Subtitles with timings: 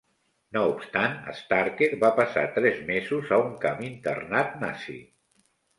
[0.55, 5.03] No obstant, Starker va passar tres mesos a un camp internat nazi.